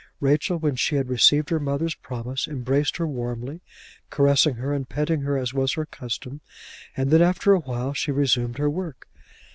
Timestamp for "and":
4.73-4.89, 6.97-7.11